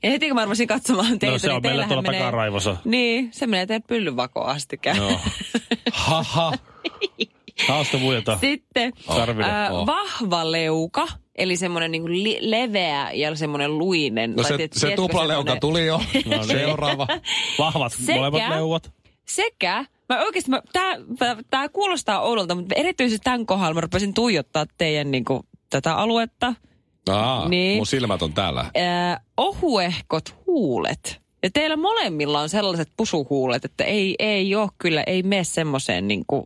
Ja 0.03 0.11
heti 0.11 0.27
kun 0.27 0.35
mä 0.35 0.43
arvasin 0.43 0.69
katsomaan 0.69 1.19
teitä, 1.19 1.33
No 1.33 1.39
se 1.39 1.47
niin 1.47 1.57
on 1.57 1.63
meillä 1.63 1.71
teillähän 1.71 1.89
tuolla 1.89 2.03
menee... 2.03 2.21
takaraivossa. 2.21 2.77
Niin, 2.85 3.29
se 3.33 3.47
menee 3.47 3.67
teidän 3.67 3.83
pyllyvakoon 3.89 4.47
asti. 4.47 4.79
Joo. 4.97 5.21
Haha. 5.93 6.53
Hauska 7.69 7.99
muijata. 7.99 8.39
Sitten 8.41 8.93
ää, 9.45 9.71
Oh. 9.73 9.87
vahva 9.87 10.53
leuka, 10.53 11.09
eli 11.35 11.57
semmoinen 11.57 11.93
niin 11.93 12.23
li- 12.25 12.39
leveä 12.41 13.13
ja 13.13 13.35
semmoinen 13.37 13.79
luinen. 13.79 14.31
No 14.31 14.37
vai 14.37 14.45
se, 14.45 14.57
tiedät- 14.57 14.73
se 14.73 14.93
tuplaleuka 14.97 15.51
semmoinen- 15.51 15.61
tuli 15.61 15.87
jo. 15.87 15.99
No 16.27 16.37
niin. 16.37 16.45
Seuraava. 16.45 17.07
Vahvat 17.59 17.93
Sekä- 17.93 18.15
molemmat 18.19 18.49
leuat. 18.51 18.93
Sekä, 19.29 19.85
mä 20.09 20.21
oikeasti, 20.21 20.51
mä, 20.51 20.63
tää, 20.73 20.97
tää, 21.19 21.37
oudolta, 22.21 22.55
mutta 22.55 22.75
erityisesti 22.75 23.25
tämän 23.25 23.47
kohdalla 23.47 23.75
mä 23.75 23.81
rupesin 23.81 24.15
tuijottaa 24.15 24.67
teidän 24.79 25.11
niin 25.11 25.25
kuin, 25.25 25.41
tätä 25.71 25.95
aluetta. 25.97 26.55
Aa, 27.11 27.49
Niin. 27.49 27.77
mun 27.77 27.87
silmät 27.87 28.23
on 28.23 28.33
täällä. 28.33 28.71
Ää, 28.75 29.21
ohuehkot 29.37 30.35
huulet. 30.47 31.21
Ja 31.43 31.51
teillä 31.53 31.77
molemmilla 31.77 32.41
on 32.41 32.49
sellaiset 32.49 32.89
pusuhuulet, 32.97 33.65
että 33.65 33.85
ei, 33.85 34.15
ei 34.19 34.55
ole 34.55 34.69
kyllä, 34.79 35.03
ei 35.07 35.23
mene 35.23 35.45
semmoiseen 35.45 36.09
niin 36.09 36.25
kuin, 36.27 36.43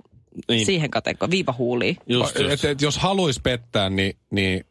Niin. 0.48 0.66
siihen 0.66 0.90
kategoriaan, 0.90 1.30
viivahuuliin. 1.30 1.96
Just, 2.06 2.38
just. 2.38 2.52
Et, 2.52 2.64
et, 2.64 2.82
jos 2.82 2.98
haluaisi 2.98 3.40
pettää, 3.42 3.90
niin, 3.90 4.16
niin 4.30 4.64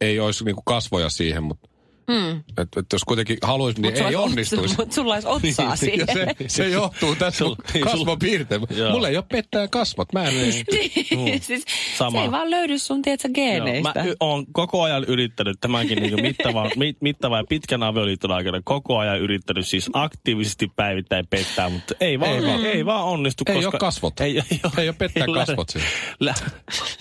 ei 0.00 0.20
olisi 0.20 0.44
niinku 0.44 0.62
kasvoja 0.64 1.08
siihen, 1.08 1.42
mutta 1.42 1.67
Hmm. 2.12 2.38
et, 2.58 2.68
et 2.76 2.86
jos 2.92 3.04
kuitenkin 3.04 3.38
haluaisi, 3.42 3.80
niin 3.82 3.94
Mut 3.98 4.08
ei 4.08 4.16
onnistuisi. 4.16 4.74
Mutta 4.78 4.94
sulla 4.94 5.14
olisi 5.14 5.28
otsaa 5.28 5.70
Ja 5.70 5.76
siihen. 5.76 6.06
se, 6.12 6.26
se 6.48 6.68
johtuu 6.68 7.16
tästä 7.16 7.44
Sul- 7.44 7.56
niin, 7.74 7.84
sul- 7.86 7.90
kasvopiirteen. 7.90 8.60
Joo. 8.70 8.90
Mulla 8.90 9.08
ei 9.08 9.16
ole 9.16 9.24
pettää 9.32 9.68
kasvot. 9.68 10.12
Mä 10.12 10.24
en 10.24 10.34
pysty. 10.34 10.64
Niin, 11.16 11.42
siis 11.42 11.64
Sama. 11.98 12.18
Se 12.18 12.24
ei 12.24 12.30
vaan 12.30 12.50
löydy 12.50 12.78
sun, 12.78 13.02
tiedätkö, 13.02 13.28
Joo, 13.28 13.34
geeneistä. 13.34 13.92
mä 13.94 14.04
y- 14.04 14.14
oon 14.20 14.46
koko 14.52 14.82
ajan 14.82 15.04
yrittänyt 15.04 15.56
tämänkin 15.60 16.02
niin 16.02 16.22
mittavan, 16.22 16.70
mit, 16.76 16.96
mittavan 17.00 17.38
ja 17.38 17.44
pitkän 17.48 17.82
avioliiton 17.82 18.30
aikana 18.32 18.60
koko 18.64 18.98
ajan 18.98 19.18
yrittänyt 19.20 19.68
siis 19.68 19.90
aktiivisesti 19.92 20.70
päivittäin 20.76 21.26
pettää, 21.26 21.68
mutta 21.68 21.94
ei 22.00 22.20
vaan, 22.20 22.32
Ei 22.32 22.42
vaan. 22.42 22.66
ei 22.66 22.86
vaan 22.86 23.04
onnistu. 23.04 23.44
Ei 23.46 23.54
koska 23.54 23.70
oo 23.76 23.78
kasvot. 23.78 24.20
Ei, 24.20 24.38
ei, 24.50 24.60
oo- 24.64 24.70
Ei 24.78 24.88
oo 24.88 24.94
pettää 24.98 25.26
kasvot 25.34 25.68
siinä. 25.70 25.86
lä- 26.20 26.34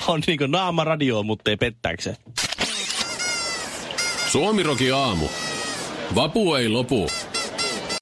on 0.08 0.22
niin 0.28 0.38
kuin 0.38 0.52
naama 0.52 0.84
radio, 0.84 1.24
mutta 1.24 1.50
ei 1.52 1.58
pettääkseen. 1.58 2.16
Suomirokin 4.32 4.94
aamu. 4.94 5.26
Vapu 6.16 6.56
ei 6.56 6.70
lopu. 6.70 7.08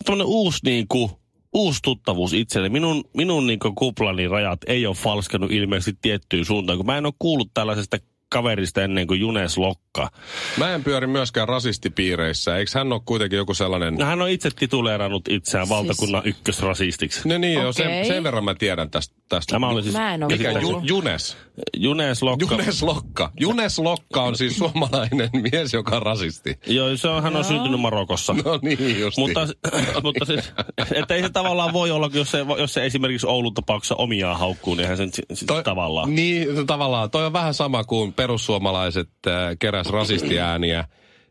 Tämmönen 0.06 0.28
uusi 0.28 0.60
niin 0.64 0.88
kuin, 0.88 1.12
uusi 1.54 1.80
tuttavuus 1.84 2.34
itselle. 2.34 2.70
Minun, 2.70 3.04
minun 3.18 3.48
niin 3.48 3.60
kuplani 3.76 4.28
rajat 4.28 4.60
ei 4.68 4.86
ole 4.86 4.96
falskannut 4.96 5.52
ilmeisesti 5.52 6.00
tiettyyn 6.02 6.46
suuntaan, 6.46 6.78
kun 6.78 6.86
mä 6.86 6.98
en 6.98 7.06
ole 7.06 7.14
kuullut 7.20 7.52
tällaisesta 7.54 7.98
kaverista 8.30 8.82
ennen 8.82 9.08
kuin 9.08 9.20
Junes 9.20 9.58
Lokka. 9.58 10.10
Mä 10.58 10.76
en 10.76 10.84
pyöri 10.84 11.08
myöskään 11.08 11.48
rasistipiireissä. 11.48 12.58
Eikö 12.58 12.72
hän 12.74 12.94
ole 12.94 13.02
kuitenkin 13.06 13.38
joku 13.38 13.54
sellainen... 13.54 13.96
No, 13.96 14.06
hän 14.06 14.22
on 14.22 14.30
itse 14.30 14.50
tituleerannut 14.50 15.28
itseään 15.28 15.68
siis... 15.68 15.78
valtakunnan 15.78 16.22
ykkösrasistiksi. 16.26 17.30
No 17.30 17.38
niin, 17.38 17.58
okay. 17.58 17.68
jo, 17.68 17.74
sen, 17.74 17.88
Okei. 17.88 18.06
sen 18.06 18.24
verran 18.24 18.44
mä 18.44 18.56
tiedän 18.56 18.90
tästä. 18.90 19.16
tästä. 19.30 19.52
Tämä 19.52 19.70
oli 19.70 19.84
siis 19.84 19.96
Mä 19.96 20.14
en 20.14 20.24
ole 20.24 20.38
Mikä? 20.38 20.52
Ju. 20.52 20.82
Junes. 20.84 21.38
Junes 21.78 22.24
Lokka. 22.24 22.46
Junes 22.56 22.84
Lokka. 22.84 23.32
Junes 23.40 23.80
Lokka 23.80 24.22
on 24.22 24.38
siis 24.38 24.58
suomalainen 24.58 25.30
mies, 25.52 25.74
joka 25.74 25.96
on 25.96 26.02
rasisti. 26.02 26.60
Joo, 26.68 26.98
se 26.98 27.08
on, 27.08 27.24
hän 27.24 27.36
on 27.36 27.44
syntynyt 27.44 27.80
Marokossa. 27.80 28.34
No 28.34 28.60
niin, 28.62 29.00
just 29.00 29.18
Mutta, 29.18 29.48
mutta 30.04 30.26
siis, 30.26 30.54
että 30.94 31.16
ei 31.16 31.22
se 31.22 31.30
tavallaan 31.30 31.74
voi 31.74 31.92
olla, 31.92 32.10
jos 32.14 32.32
se, 32.32 32.46
jos 32.58 32.74
se 32.74 32.86
esimerkiksi 32.86 33.28
Oulun 33.28 33.54
tapauksessa 33.54 33.96
omiaan 33.96 34.40
haukkuu, 34.40 34.76
niin 34.76 34.82
eihän 34.82 34.98
sen 34.98 35.14
sit, 35.14 35.26
sit 35.34 35.48
tavallaan. 35.64 36.16
Niin, 36.16 36.68
tavallaan. 36.68 37.12
Toi 37.12 37.26
on 37.26 37.34
vähän 37.34 37.54
sama 37.54 37.84
kuin 37.84 38.14
perussuomalaiset 38.16 39.10
äh, 39.28 39.34
keräs 39.60 39.88
rasistiääniä. 39.88 40.86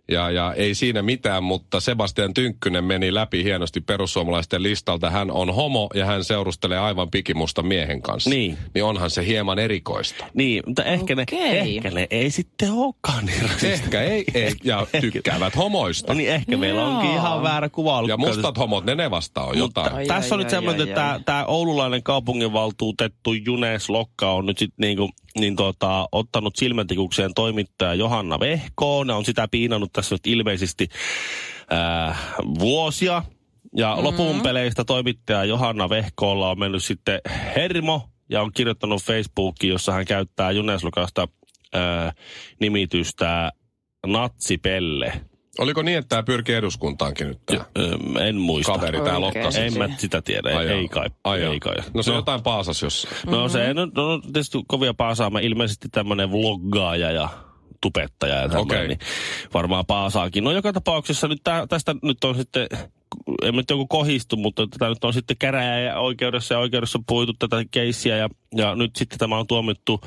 Ja, 0.08 0.30
ja 0.30 0.54
ei 0.54 0.74
siinä 0.74 1.02
mitään, 1.02 1.44
mutta 1.44 1.80
Sebastian 1.80 2.34
Tynkkynen 2.34 2.84
meni 2.84 3.14
läpi 3.14 3.44
hienosti 3.44 3.80
perussuomalaisten 3.80 4.62
listalta. 4.62 5.10
Hän 5.10 5.30
on 5.30 5.54
homo 5.54 5.88
ja 5.94 6.06
hän 6.06 6.24
seurustelee 6.24 6.78
aivan 6.78 7.10
pikimusta 7.10 7.62
miehen 7.62 8.02
kanssa. 8.02 8.30
Niin. 8.30 8.58
Niin 8.74 8.84
onhan 8.84 9.10
se 9.10 9.26
hieman 9.26 9.58
erikoista. 9.58 10.26
Niin, 10.34 10.62
mutta 10.66 10.84
ehkä, 10.84 11.14
ne, 11.14 11.24
ehkä 11.40 11.90
ne 11.90 12.06
ei 12.10 12.30
sitten 12.30 12.72
olekaan 12.72 13.26
niin 13.26 13.42
rasisteja. 13.42 13.72
Ehkä 13.72 14.02
ei, 14.02 14.24
ei 14.34 14.52
ja 14.64 14.86
tykkäävät 15.00 15.56
homoista. 15.56 16.12
No 16.12 16.16
niin, 16.16 16.30
ehkä 16.30 16.56
meillä 16.56 16.80
Joo. 16.80 16.90
onkin 16.90 17.10
ihan 17.10 17.42
väärä 17.42 17.68
kuva 17.68 17.98
ollut. 17.98 18.08
Ja 18.08 18.16
mustat 18.16 18.58
homot, 18.58 18.84
ne 18.84 18.94
ne 18.94 19.10
vastaa 19.10 19.44
on 19.44 19.58
Mutta 19.58 19.80
jotain. 19.80 19.96
Ai, 19.96 20.06
tässä 20.06 20.34
ai, 20.34 20.36
on 20.36 20.38
nyt 20.38 20.46
ai, 20.46 20.50
semmoinen, 20.50 20.82
ai, 20.82 20.88
että 20.88 21.20
tämä 21.24 21.44
oululainen 21.44 22.02
kaupunginvaltuutettu 22.02 23.32
Junes 23.32 23.88
Lokka 23.88 24.32
on 24.32 24.46
nyt 24.46 24.58
sitten 24.58 24.82
niinku, 24.86 25.10
niin 25.38 25.56
tota, 25.56 26.08
ottanut 26.12 26.56
silmätikukseen 26.56 27.34
toimittaja 27.34 27.94
Johanna 27.94 28.40
Vehkoon. 28.40 29.06
Ne 29.06 29.12
on 29.12 29.24
sitä 29.24 29.48
piinannut 29.48 29.92
tässä 29.94 30.14
nyt 30.14 30.26
ilmeisesti 30.26 30.88
ää, 31.70 32.16
vuosia. 32.58 33.22
Ja 33.76 33.90
mm-hmm. 33.90 34.04
lopun 34.04 34.40
peleistä 34.40 34.84
toimittaja 34.84 35.44
Johanna 35.44 35.88
Vehkoolla 35.88 36.50
on 36.50 36.58
mennyt 36.58 36.84
sitten 36.84 37.20
hermo 37.56 38.08
ja 38.30 38.42
on 38.42 38.52
kirjoittanut 38.52 39.02
Facebookiin, 39.02 39.70
jossa 39.70 39.92
hän 39.92 40.04
käyttää 40.04 40.50
Junes 40.50 40.84
Lokasta 40.84 41.28
ää, 41.74 42.12
nimitystä 42.60 43.52
Natsipelle. 44.06 45.12
Oliko 45.58 45.82
niin, 45.82 45.98
että 45.98 46.08
tämä 46.08 46.22
pyrkii 46.22 46.54
eduskuntaankin 46.54 47.28
nyt 47.28 47.38
tämä 47.46 47.64
en 48.20 48.36
muista. 48.36 48.72
kaveri, 48.72 49.00
tämä 49.00 49.16
Oikein. 49.16 49.44
Lokka? 49.44 49.60
En 49.60 49.78
mä 49.78 49.88
sitä 49.96 50.22
tiedä, 50.22 50.50
ei, 50.50 50.68
ei 50.68 50.88
kai. 50.88 51.10
Ai 51.24 51.42
ei 51.42 51.60
kai. 51.60 51.74
No 51.94 52.02
se 52.02 52.12
jotain 52.12 52.42
paasas 52.42 52.82
jossain. 52.82 53.14
No 53.26 53.48
se 53.48 53.74
no, 53.74 53.84
no, 53.84 54.20
tietysti 54.20 54.58
kovia 54.68 54.94
paasaama, 54.94 55.38
ilmeisesti 55.38 55.88
tämmöinen 55.88 56.32
vloggaaja 56.32 57.10
ja 57.10 57.28
tubettaja 57.84 58.34
ja 58.34 58.48
tämmöinen, 58.48 58.62
Okei. 58.62 58.88
niin 58.88 58.98
varmaan 59.54 59.86
paasaakin. 59.86 60.44
No 60.44 60.52
joka 60.52 60.72
tapauksessa 60.72 61.28
nyt 61.28 61.40
tää, 61.44 61.66
tästä 61.66 61.94
nyt 62.02 62.24
on 62.24 62.34
sitten, 62.34 62.66
en 63.42 63.54
nyt 63.54 63.70
joku 63.70 63.86
kohistu, 63.86 64.36
mutta 64.36 64.66
tätä 64.66 64.88
nyt 64.88 65.04
on 65.04 65.12
sitten 65.12 65.36
käräjä 65.36 65.80
ja 65.80 65.98
oikeudessa 65.98 66.54
ja 66.54 66.58
oikeudessa 66.58 66.98
puitu 67.06 67.32
tätä 67.32 67.64
keissiä 67.70 68.16
ja, 68.16 68.28
ja 68.54 68.74
nyt 68.74 68.96
sitten 68.96 69.18
tämä 69.18 69.38
on 69.38 69.46
tuomittu 69.46 70.00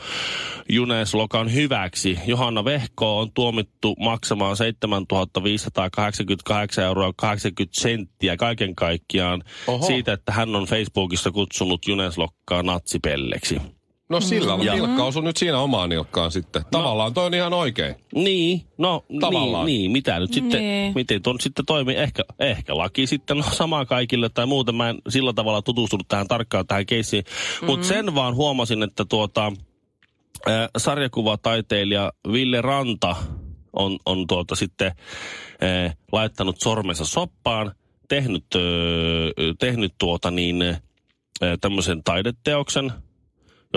Junes 0.69 1.13
Lokan 1.13 1.53
hyväksi. 1.53 2.19
Johanna 2.25 2.65
Vehko 2.65 3.19
on 3.19 3.31
tuomittu 3.33 3.95
maksamaan 3.99 4.57
7588 4.57 6.83
euroa 6.83 7.13
80 7.15 7.81
senttiä 7.81 8.37
kaiken 8.37 8.75
kaikkiaan 8.75 9.43
Oho. 9.67 9.87
siitä, 9.87 10.13
että 10.13 10.31
hän 10.31 10.55
on 10.55 10.65
Facebookissa 10.65 11.31
kutsunut 11.31 11.87
Junes 11.87 12.17
Lokkaa 12.17 12.63
natsipelleksi. 12.63 13.76
No 14.09 14.19
sillä 14.21 14.57
Ja- 14.63 14.73
nilkka 14.73 15.03
osui 15.03 15.23
nyt 15.23 15.37
siinä 15.37 15.59
omaan 15.59 15.89
nilkkaan 15.89 16.31
sitten. 16.31 16.65
Tavallaan 16.71 17.13
toi 17.13 17.25
on 17.25 17.33
ihan 17.33 17.53
oikein. 17.53 17.95
Niin, 18.15 18.61
no 18.77 19.05
Tavallaan. 19.19 19.65
niin, 19.65 19.77
niin, 19.79 19.91
mitä 19.91 20.19
nyt 20.19 20.33
sitten, 20.33 20.61
Niin. 20.61 20.91
miten 20.95 21.21
ton 21.21 21.39
sitten 21.39 21.65
toimii? 21.65 21.95
Ehkä, 21.95 22.23
ehkä 22.39 22.77
laki 22.77 23.07
sitten 23.07 23.37
on 23.37 23.43
sama 23.51 23.85
kaikille 23.85 24.29
tai 24.29 24.45
muuten. 24.45 24.75
Mä 24.75 24.89
en 24.89 24.97
sillä 25.09 25.33
tavalla 25.33 25.61
tutustunut 25.61 26.07
tähän 26.07 26.27
tarkkaan 26.27 26.67
tähän 26.67 26.85
keissiin. 26.85 27.23
Mm-hmm. 27.23 27.65
Mutta 27.65 27.87
sen 27.87 28.15
vaan 28.15 28.35
huomasin, 28.35 28.83
että 28.83 29.05
tuota, 29.05 29.51
äh, 30.49 30.69
sarjakuvataiteilija 30.77 32.11
Ville 32.31 32.61
Ranta 32.61 33.15
on, 33.73 33.97
on 34.05 34.27
tuota 34.27 34.55
sitten 34.55 34.91
äh, 35.63 35.97
laittanut 36.11 36.59
sormensa 36.61 37.05
soppaan, 37.05 37.71
tehnyt, 38.09 38.45
äh, 38.55 38.61
tehnyt 39.59 39.93
tuota 39.97 40.31
niin, 40.31 40.61
äh, 40.61 40.79
tämmöisen 41.61 42.03
taideteoksen, 42.03 42.93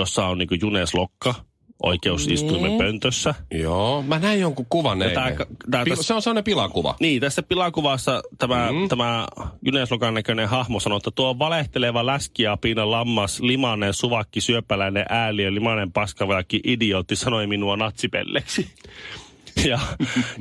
jossa 0.00 0.26
on 0.26 0.38
niin 0.38 0.48
Junes 0.60 0.94
Lokka 0.94 1.34
oikeusistuimen 1.82 2.70
Niin. 2.70 2.78
pöntössä. 2.78 3.34
Joo, 3.50 4.02
mä 4.02 4.18
näin 4.18 4.40
jonkun 4.40 4.66
kuvan 4.68 5.02
eilen. 5.02 5.14
tää- 5.14 5.46
tää 5.70 5.84
Pil- 5.84 5.88
tässä- 5.88 6.02
se 6.02 6.14
on 6.14 6.22
sellainen 6.22 6.44
pilakuva. 6.44 6.94
Niin, 7.00 7.20
tässä 7.20 7.42
pilakuvassa 7.42 8.22
tämä, 8.38 8.68
mm. 8.72 8.88
tämä 8.88 9.26
Junes 9.66 9.90
Lokan 9.90 10.14
näköinen 10.14 10.48
hahmo 10.48 10.80
sanoo, 10.80 10.96
että 10.96 11.10
tuo 11.14 11.38
valehteleva 11.38 12.06
läskiapiina 12.06 12.90
lammas, 12.90 13.40
limanen, 13.40 13.94
suvakki, 13.94 14.40
syöpäläinen 14.40 15.04
ääliö, 15.08 15.54
limanen 15.54 15.92
paskavelki, 15.92 16.60
idiootti 16.64 17.16
sanoi 17.16 17.46
minua 17.46 17.76
natsipelleksi. 17.76 18.70
Ja, 19.70 19.78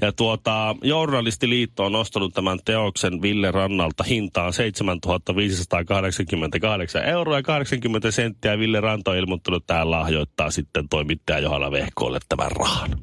ja 0.01 0.11
tuota, 0.11 0.75
Journalistiliitto 0.83 1.85
on 1.85 1.91
nostanut 1.91 2.33
tämän 2.33 2.59
teoksen 2.65 3.21
Ville 3.21 3.51
Rannalta 3.51 4.03
hintaan 4.03 4.53
7588 4.53 7.05
euroa 7.05 7.35
ja 7.35 7.43
80 7.43 8.11
senttiä. 8.11 8.59
Ville 8.59 8.81
Ranta 8.81 9.11
on 9.11 9.17
ilmoittanut, 9.17 9.63
että 9.63 9.91
lahjoittaa 9.91 10.51
sitten 10.51 10.89
toimittaja 10.89 11.39
Johanna 11.39 11.71
Vehkoolle 11.71 12.19
tämän 12.29 12.51
rahan. 12.51 12.99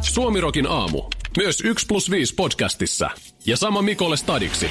Suomirokin 0.00 0.66
aamu. 0.66 1.02
Myös 1.36 1.60
1 1.60 1.86
plus 1.86 2.10
5 2.10 2.34
podcastissa. 2.34 3.10
Ja 3.46 3.56
sama 3.56 3.82
Mikolle 3.82 4.16
Stadiksi. 4.16 4.70